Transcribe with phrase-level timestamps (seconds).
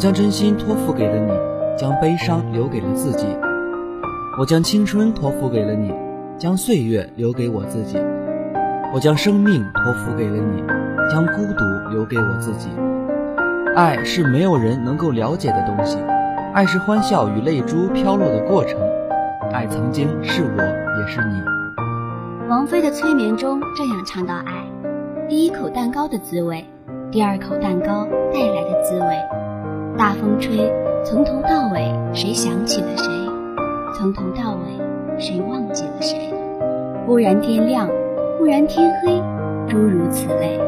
[0.00, 1.30] 将真心托付给了你，
[1.76, 3.26] 将悲伤留给了自己；
[4.40, 5.92] 我将青春托付给了你，
[6.38, 7.98] 将岁月留给我自己；
[8.94, 10.64] 我将生命托付给了你，
[11.12, 12.70] 将孤独留给我自己。
[13.76, 15.98] 爱是没有人能够了解的东西，
[16.54, 18.80] 爱是欢笑与泪珠飘落的过程，
[19.52, 20.62] 爱曾经是我，
[20.98, 22.48] 也是你。
[22.48, 24.64] 王菲的催眠中这样唱到爱：
[25.28, 26.64] 第一口蛋糕的滋味，
[27.12, 29.39] 第二口蛋糕带来的滋味。
[29.98, 30.72] 大风吹，
[31.04, 33.04] 从头到尾，谁想起了谁？
[33.98, 36.32] 从头到尾，谁忘记了谁？
[37.06, 37.88] 忽然天亮，
[38.38, 39.22] 忽然天黑，
[39.68, 40.58] 诸如此类。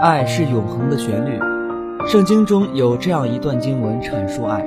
[0.00, 1.38] 爱是永恒的旋律。
[2.06, 4.64] 圣经中有这样一段经文阐述爱：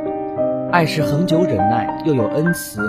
[0.71, 2.81] 爱是恒久忍耐，又有恩慈；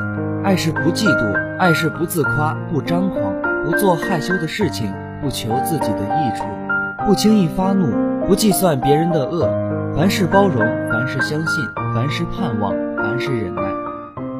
[0.42, 3.32] 爱是不嫉妒，爱是不自夸，不张狂，
[3.64, 6.44] 不做害羞的事情，不求自己的益处，
[7.06, 7.86] 不轻易发怒，
[8.26, 9.48] 不计算别人的恶，
[9.96, 10.58] 凡事包容，
[10.90, 11.64] 凡事相信，
[11.94, 13.62] 凡事盼望，凡事忍耐。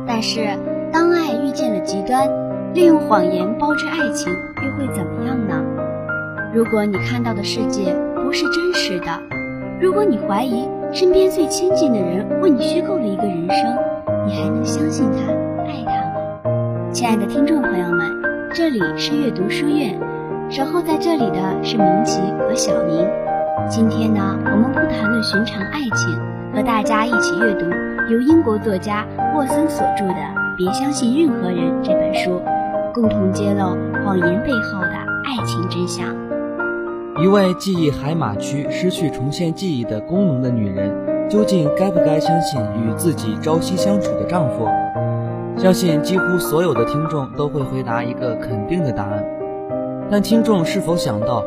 [0.05, 0.59] 但是，
[0.93, 2.29] 当爱遇见了极端，
[2.75, 5.63] 利用谎言包治爱情，又会怎么样呢？
[6.53, 9.07] 如果你看到的世界不是真实的，
[9.81, 13.79] 如果你怀疑身边最亲近的人为你虚构了一个人生，
[14.27, 15.33] 你还能相信他、
[15.63, 16.91] 爱他吗？
[16.91, 18.11] 亲爱的听众朋友们，
[18.53, 19.97] 这里是阅读书院，
[20.51, 23.07] 守候在这里的是蒙奇和小宁。
[23.71, 26.21] 今天呢，我们不谈论寻常爱情，
[26.53, 27.65] 和大家一起阅读
[28.11, 30.15] 由英国作家沃森所著的
[30.57, 32.43] 《别相信任何人》这本书，
[32.93, 34.93] 共同揭露谎言背后的
[35.25, 36.05] 爱情真相。
[37.23, 44.69] 一位记忆海马区、失去重现记忆的功能的女人，究竟该不该相信与自己朝夕相处的丈夫？
[45.57, 49.25] 相信几乎所有的听众都会回答一个肯定的答案。
[50.11, 51.43] 但听众是否想到，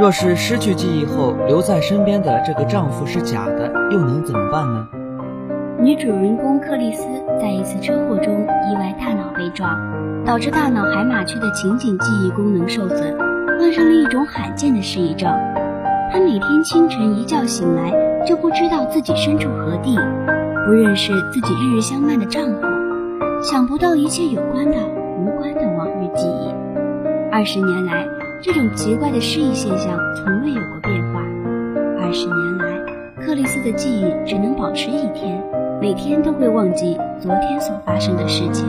[0.00, 4.88] 若是失去记忆后留在身边的这个丈夫是假的，又能怎么办呢？
[5.78, 7.04] 女主人公克里斯
[7.40, 9.70] 在一次车祸中意外大脑被撞，
[10.24, 13.16] 导致大脑海马区的情景记忆功能受损。
[13.58, 15.30] 患上了一种罕见的失忆症，
[16.10, 17.92] 她每天清晨一觉醒来
[18.26, 19.96] 就不知道自己身处何地，
[20.64, 22.60] 不认识自己日日相伴的丈夫，
[23.42, 24.76] 想不到一切有关的、
[25.18, 26.54] 无关的往日记忆。
[27.30, 28.06] 二十年来，
[28.42, 31.20] 这种奇怪的失忆现象从未有过变化。
[32.00, 35.40] 二十年来，克里斯的记忆只能保持一天，
[35.80, 38.66] 每天都会忘记昨天所发生的事情。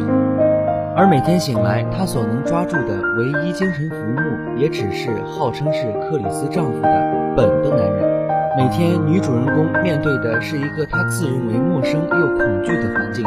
[0.95, 8.29] 而每天醒来，她所能抓住的唯一精神浮木，也只是号称是克里斯丈夫的本的男人。
[8.55, 13.25] 每天，女主人公面对的是一个她自认为陌生又恐惧的环境，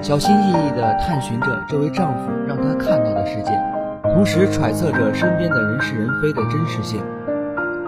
[0.00, 3.50] 小心翼翼地探寻着这位丈夫让她看到的世界，
[4.14, 7.00] 同时揣测着身边的人是人非的真实性。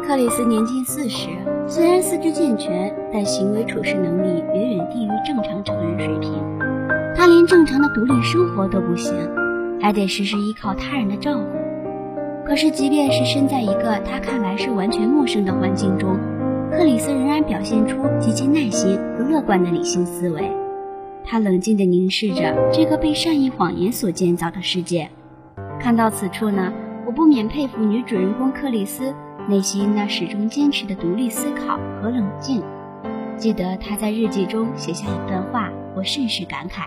[0.06, 1.28] 克里斯年近四十，
[1.68, 6.32] 虽然四肢健全，但行为处事能力远远低于正常成人水平。
[7.14, 9.14] 他连正常的独立生活都不行，
[9.82, 11.44] 还得时时依靠他人的照顾。
[12.46, 16.18] 可是，即便是身在一个他看来是完全陌生的环境中，
[16.72, 20.50] 克里斯仍然表现出极其耐心和乐观的理性思维。
[21.22, 25.10] 他冷静地凝视着这个被善意谎言所建造的世界。
[25.84, 26.72] 看到此处呢，
[27.04, 29.14] 我不免佩服女主人公克里斯
[29.46, 32.62] 内心那始终坚持的独立思考和冷静。
[33.36, 36.86] 记得她在日记中写下一段话，我甚是感慨。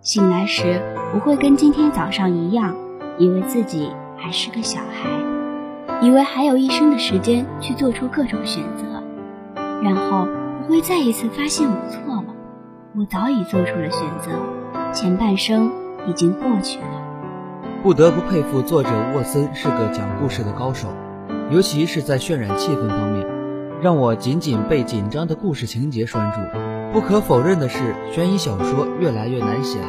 [0.00, 0.80] 醒来时，
[1.12, 2.76] 我会跟今天早上一样，
[3.18, 9.02] 以为自己还是个小孩，以为还有一生的时间去做出各种选择，
[9.82, 10.28] 然后
[10.62, 12.32] 我会再一次发现我错了，
[12.96, 14.30] 我早已做出了选择，
[14.92, 15.68] 前半生
[16.06, 17.13] 已经过去了。
[17.84, 20.88] 不得不佩服作者沃森是个讲故事的高手，
[21.50, 23.26] 尤其是在渲染气氛方面，
[23.82, 26.38] 让我紧紧被紧张的故事情节拴住。
[26.94, 29.86] 不可否认的是，悬疑小说越来越难写了。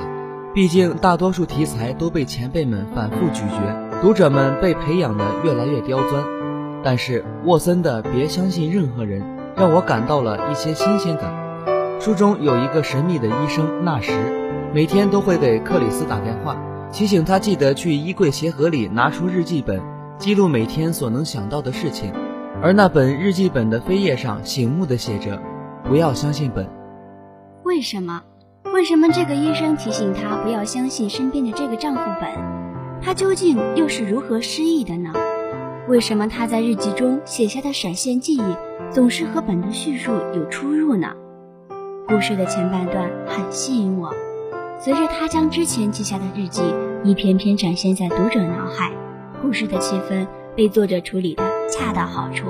[0.54, 6.22] 毕竟，大多数题材都被前辈们反复咀嚼，读者们被培养的越来越刁钻。
[6.84, 9.22] 但是，沃森的《别相信任何人》
[9.56, 11.34] 让我感到了一些新鲜感。
[12.02, 14.12] 书中有一个神秘的医生纳什，
[14.74, 16.58] 每天都会给克里斯打电话，
[16.96, 19.82] 提醒他记得去衣柜鞋盒里拿出日记本，
[20.18, 22.10] 记录每天所能想到的事情。
[22.64, 25.38] 而那本日记本的扉页上醒目的写着
[25.84, 26.66] ：“不要相信本。”
[27.66, 28.24] 为什么？
[28.74, 32.30] 为什么这个医生提醒她不要相信身边的这个丈夫本？
[33.02, 35.12] 他究竟又是如何失忆的呢？
[35.90, 38.56] 为什么他在日记中写下的闪现记忆
[38.90, 41.10] 总是和本的叙述有出入呢？
[42.08, 44.14] 故事的前半段很吸引我，
[44.86, 46.62] 随着他将之前记下的日记
[47.04, 48.92] 一篇篇展现在读者脑海，
[49.42, 52.50] 故事的气氛被作者处理的恰到好处，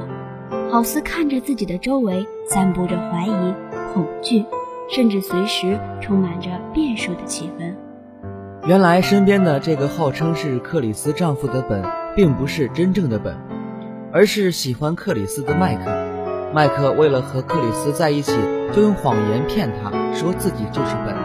[0.70, 3.54] 好似看着自己的周围散布着怀疑。
[3.94, 4.44] 恐惧，
[4.90, 7.74] 甚至随时充满着变数的气氛。
[8.68, 11.86] 原来身边的这个号称是克里斯丈夫的本，
[12.18, 13.38] 并不是真正的本，
[14.12, 15.90] 而是喜欢克里斯的麦克。
[16.54, 18.34] 麦克为了和克里斯在一起，
[18.74, 21.16] 就用谎言骗他，说自己就是本，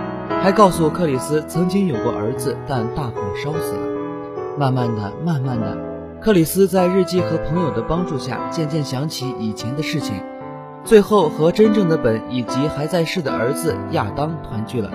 [0.43, 3.83] 还告诉克里斯曾经有过儿子，但大火烧死了。
[4.59, 5.77] 慢慢的，慢慢的，
[6.19, 10.15] 克里斯在日记和朋友的帮助下，渐渐想起以前的事情，
[10.83, 14.91] 最后和真正的本以及还在世的儿子亚当团聚了。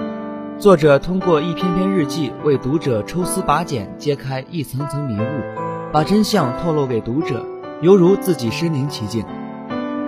[0.57, 7.45] 作者通过一篇篇日记，为读者抽丝拔茧，揭开一层层迷雾，把真相透露给读者，
[7.81, 9.23] 犹如自己身临其境。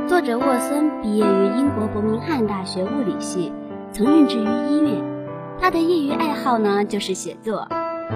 [0.08, 3.54] 作者沃森毕业于英国伯明翰大学物理系，
[3.94, 5.17] 曾任职于医院。
[5.60, 7.68] 他的业余爱好呢就是写作。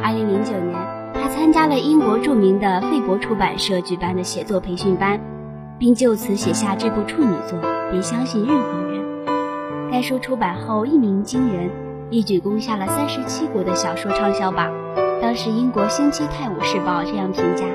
[0.04, 0.74] 二零零九年，
[1.14, 5.20] 他参加了英国著名的费伯出版社举办的写作培训班，
[5.78, 7.60] 并就此写下这部处女作
[7.92, 9.02] 《别相信任何人》。
[9.92, 11.70] 该书出版后一鸣惊人，
[12.10, 14.72] 一举攻下了三十七国的小说畅销榜。
[15.22, 17.66] 当时英国《星期泰晤士报》这样评价：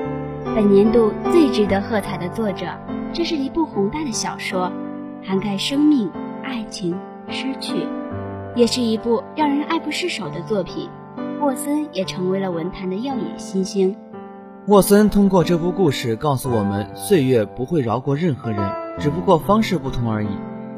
[0.54, 2.66] 本年度最值得喝彩的作者。
[3.12, 4.72] 这是一部宏大的小说，
[5.22, 6.10] 涵盖生命、
[6.42, 6.98] 爱情、
[7.28, 7.86] 失去，
[8.56, 10.88] 也是一部让人爱不释手的作品。
[11.42, 13.94] 沃森也成为了文坛的耀眼新星。
[14.66, 20.28] 沃森通过这部故事告诉我们：岁月不会饶过任何人，只不过方式不同而已。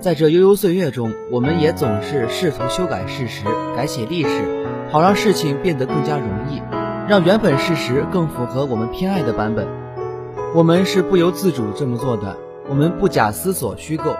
[0.01, 3.45] 在这悠悠岁月中，我们也总是试图修改事实，
[3.77, 6.61] 改写历史，好让事情变得更加容易，
[7.09, 9.67] 让原本事实更符合我们偏爱的版本。
[10.53, 12.37] 我们是不由自主这么做的，
[12.69, 14.17] 我们不假思索虚构。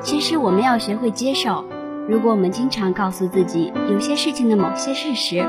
[0.00, 1.64] 其实我们要学会接受。
[2.08, 5.44] 如果我们经常告诉自己有些事情的某些事实，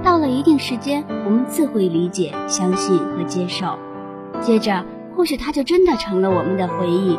[0.00, 3.76] 到了一定时间，我们自会理解、相信和接受。
[4.40, 4.84] 接着，
[5.16, 7.18] 或许它就真的成了我们的回忆。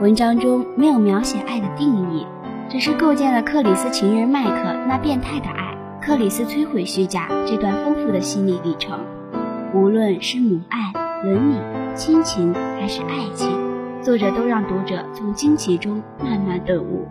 [0.00, 2.26] 文章中没有描写爱的定义，
[2.68, 5.76] 只是构建了克里斯情人麦克那变态的爱。
[6.02, 8.98] 克里斯摧毁虚假这段丰富的心理历程，
[9.72, 10.92] 无论是母爱。
[11.22, 11.56] 伦理、
[11.96, 13.50] 亲情还是爱情，
[14.00, 17.08] 作者都让读者从惊奇中慢慢顿悟。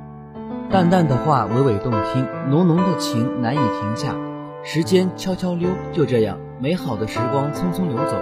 [0.70, 4.16] 淡淡的话娓娓动听，浓浓的情难以停下。
[4.64, 8.18] 时间悄悄溜，就这样，美好的时光匆匆流走。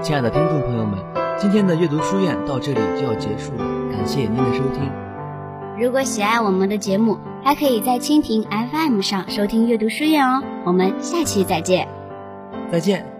[0.00, 0.98] 亲爱的听众朋友们，
[1.36, 4.90] 今天的阅读书院到这里就要结束了，感谢您的收听。
[5.78, 10.42] 如果喜爱我们的节目，还可以在蜻蜓 FM 上收听阅读书院哦。
[10.64, 11.86] 我们下期再见。
[12.72, 13.15] 再见。